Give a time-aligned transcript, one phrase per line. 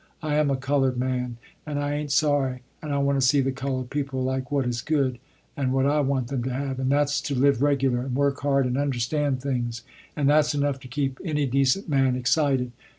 [0.23, 3.51] I am a colored man and I ain't sorry, and I want to see the
[3.51, 5.19] colored people like what is good
[5.55, 8.65] and what I want them to have, and that's to live regular and work hard
[8.65, 9.83] and understand things,
[10.15, 12.71] and that's enough to keep any decent man excited."